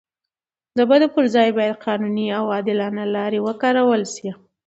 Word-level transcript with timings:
د 0.77 0.79
بدو 0.89 1.07
پر 1.15 1.25
ځای 1.35 1.49
باید 1.57 1.81
قانوني 1.85 2.27
او 2.37 2.43
عادلانه 2.53 3.03
لارې 3.15 3.39
وکارول 3.47 4.01
سي. 4.15 4.29